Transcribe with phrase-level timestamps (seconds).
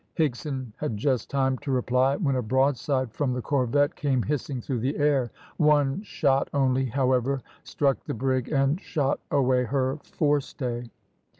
[0.17, 4.79] Higson had just time to reply when a broadside from the corvette came hissing through
[4.79, 10.89] the air; one shot only, however, struck the brig and shot away her forestay.